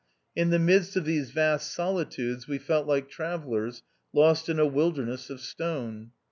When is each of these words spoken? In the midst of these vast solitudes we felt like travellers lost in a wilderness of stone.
In 0.35 0.49
the 0.49 0.57
midst 0.57 0.95
of 0.95 1.05
these 1.05 1.29
vast 1.29 1.71
solitudes 1.71 2.47
we 2.47 2.57
felt 2.57 2.87
like 2.87 3.07
travellers 3.07 3.83
lost 4.11 4.49
in 4.49 4.57
a 4.57 4.65
wilderness 4.65 5.29
of 5.29 5.39
stone. 5.39 6.09